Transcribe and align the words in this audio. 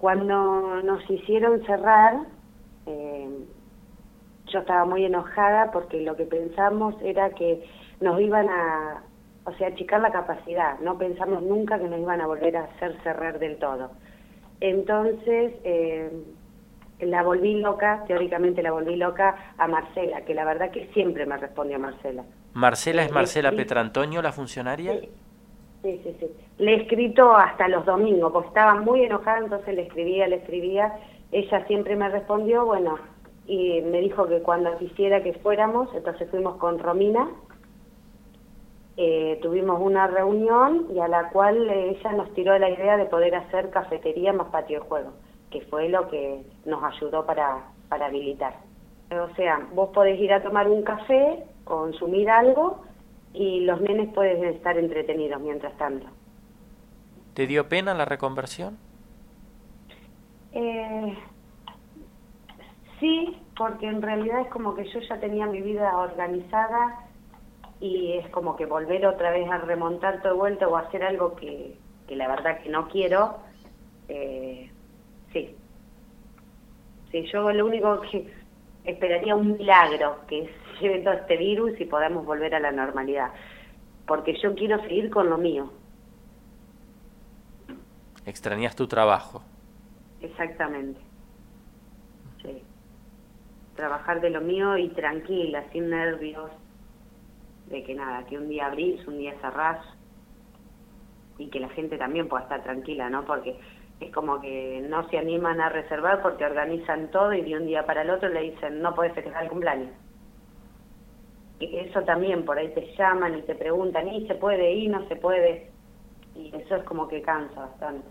Cuando 0.00 0.80
nos 0.82 1.08
hicieron 1.10 1.62
cerrar, 1.66 2.20
eh, 2.86 3.28
yo 4.46 4.60
estaba 4.60 4.86
muy 4.86 5.04
enojada 5.04 5.70
porque 5.72 6.00
lo 6.00 6.16
que 6.16 6.24
pensamos 6.24 6.94
era 7.02 7.30
que 7.30 7.68
nos 8.00 8.18
iban 8.18 8.48
a, 8.48 9.02
o 9.44 9.52
sea, 9.52 9.68
achicar 9.68 10.00
la 10.00 10.10
capacidad. 10.10 10.78
No 10.80 10.96
pensamos 10.96 11.42
nunca 11.42 11.78
que 11.78 11.86
nos 11.86 12.00
iban 12.00 12.22
a 12.22 12.26
volver 12.26 12.56
a 12.56 12.64
hacer 12.64 12.96
cerrar 13.02 13.38
del 13.38 13.58
todo. 13.58 13.90
Entonces, 14.60 15.52
eh, 15.64 16.10
la 17.00 17.22
volví 17.22 17.60
loca, 17.60 18.04
teóricamente 18.06 18.62
la 18.62 18.72
volví 18.72 18.96
loca 18.96 19.52
a 19.58 19.68
Marcela, 19.68 20.22
que 20.22 20.32
la 20.32 20.46
verdad 20.46 20.70
que 20.70 20.86
siempre 20.94 21.26
me 21.26 21.36
respondió 21.36 21.78
Marcela. 21.78 22.24
¿Marcela 22.54 23.04
es 23.04 23.12
Marcela 23.12 23.52
Petrantonio, 23.52 24.22
la 24.22 24.32
funcionaria? 24.32 24.98
Sí. 24.98 25.10
Sí, 25.82 26.16
sí, 26.18 26.26
Le 26.58 26.72
he 26.72 26.82
escrito 26.82 27.34
hasta 27.34 27.68
los 27.68 27.84
domingos, 27.84 28.32
porque 28.32 28.48
estaba 28.48 28.80
muy 28.80 29.04
enojada, 29.04 29.38
entonces 29.38 29.74
le 29.74 29.82
escribía, 29.82 30.28
le 30.28 30.36
escribía. 30.36 30.98
Ella 31.32 31.66
siempre 31.66 31.96
me 31.96 32.08
respondió, 32.08 32.66
bueno, 32.66 32.98
y 33.46 33.80
me 33.82 34.00
dijo 34.00 34.26
que 34.26 34.40
cuando 34.40 34.76
quisiera 34.78 35.22
que 35.22 35.32
fuéramos, 35.34 35.88
entonces 35.94 36.28
fuimos 36.30 36.56
con 36.56 36.78
Romina, 36.78 37.28
eh, 38.96 39.38
tuvimos 39.40 39.80
una 39.80 40.06
reunión 40.06 40.86
y 40.94 40.98
a 41.00 41.08
la 41.08 41.30
cual 41.30 41.70
ella 41.70 42.12
nos 42.12 42.32
tiró 42.34 42.58
la 42.58 42.68
idea 42.68 42.96
de 42.96 43.06
poder 43.06 43.34
hacer 43.34 43.70
cafetería 43.70 44.32
más 44.32 44.48
patio 44.48 44.80
de 44.80 44.86
juego 44.86 45.12
que 45.50 45.60
fue 45.62 45.88
lo 45.88 46.08
que 46.08 46.42
nos 46.64 46.82
ayudó 46.82 47.26
para, 47.26 47.64
para 47.88 48.06
habilitar. 48.06 48.54
O 49.10 49.34
sea, 49.34 49.66
vos 49.74 49.90
podés 49.92 50.18
ir 50.20 50.32
a 50.32 50.42
tomar 50.42 50.68
un 50.68 50.82
café, 50.82 51.44
consumir 51.64 52.30
algo 52.30 52.82
y 53.32 53.60
los 53.60 53.80
nenes 53.80 54.12
pueden 54.12 54.44
estar 54.44 54.76
entretenidos 54.78 55.40
mientras 55.40 55.76
tanto. 55.76 56.06
¿Te 57.34 57.46
dio 57.46 57.68
pena 57.68 57.94
la 57.94 58.04
reconversión? 58.04 58.78
Eh, 60.52 61.16
sí, 62.98 63.36
porque 63.56 63.86
en 63.86 64.02
realidad 64.02 64.40
es 64.40 64.48
como 64.48 64.74
que 64.74 64.84
yo 64.90 65.00
ya 65.00 65.20
tenía 65.20 65.46
mi 65.46 65.60
vida 65.60 65.96
organizada 65.96 67.06
y 67.80 68.14
es 68.14 68.28
como 68.30 68.56
que 68.56 68.66
volver 68.66 69.06
otra 69.06 69.30
vez 69.30 69.48
a 69.50 69.58
remontar 69.58 70.20
todo 70.22 70.32
de 70.32 70.38
vuelta 70.38 70.68
o 70.68 70.76
hacer 70.76 71.04
algo 71.04 71.36
que, 71.36 71.76
que 72.08 72.16
la 72.16 72.28
verdad 72.28 72.60
que 72.60 72.68
no 72.68 72.88
quiero, 72.88 73.38
eh, 74.08 74.70
Sí. 75.32 75.56
Sí, 77.10 77.24
yo 77.32 77.50
lo 77.52 77.66
único 77.66 78.00
que 78.02 78.32
esperaría 78.84 79.34
un 79.34 79.56
milagro, 79.56 80.18
que 80.26 80.50
lleve 80.80 81.00
todo 81.00 81.14
este 81.14 81.36
virus 81.36 81.80
y 81.80 81.84
podamos 81.84 82.24
volver 82.24 82.54
a 82.54 82.60
la 82.60 82.72
normalidad. 82.72 83.30
Porque 84.06 84.34
yo 84.40 84.54
quiero 84.54 84.80
seguir 84.82 85.10
con 85.10 85.30
lo 85.30 85.38
mío. 85.38 85.70
¿Extrañas 88.26 88.76
tu 88.76 88.86
trabajo? 88.86 89.42
Exactamente. 90.20 91.00
Sí. 92.42 92.62
Trabajar 93.76 94.20
de 94.20 94.30
lo 94.30 94.40
mío 94.40 94.76
y 94.76 94.88
tranquila, 94.88 95.64
sin 95.72 95.90
nervios. 95.90 96.50
De 97.66 97.84
que 97.84 97.94
nada, 97.94 98.26
que 98.26 98.36
un 98.36 98.48
día 98.48 98.66
abrís, 98.66 99.06
un 99.06 99.18
día 99.18 99.34
cerrás. 99.40 99.78
Y 101.38 101.48
que 101.48 101.60
la 101.60 101.68
gente 101.70 101.96
también 101.96 102.28
pueda 102.28 102.42
estar 102.42 102.62
tranquila, 102.62 103.08
¿no? 103.08 103.24
Porque 103.24 103.58
es 104.00 104.12
como 104.12 104.40
que 104.40 104.84
no 104.88 105.08
se 105.08 105.18
animan 105.18 105.60
a 105.60 105.68
reservar 105.68 106.22
porque 106.22 106.44
organizan 106.44 107.10
todo 107.10 107.32
y 107.32 107.42
de 107.42 107.56
un 107.56 107.66
día 107.66 107.84
para 107.84 108.02
el 108.02 108.10
otro 108.10 108.28
le 108.28 108.40
dicen 108.40 108.80
no 108.80 108.94
puedes 108.94 109.14
festejar 109.14 109.44
el 109.44 109.50
cumpleaños. 109.50 109.90
Y 111.58 111.76
eso 111.76 112.02
también, 112.02 112.46
por 112.46 112.56
ahí 112.56 112.72
te 112.72 112.94
llaman 112.96 113.38
y 113.38 113.42
te 113.42 113.54
preguntan, 113.54 114.08
¿y 114.08 114.26
se 114.26 114.34
puede? 114.34 114.72
¿y 114.72 114.88
no 114.88 115.06
se 115.08 115.16
puede? 115.16 115.70
Y 116.34 116.54
eso 116.56 116.76
es 116.76 116.84
como 116.84 117.06
que 117.06 117.20
cansa 117.20 117.60
bastante. 117.60 118.08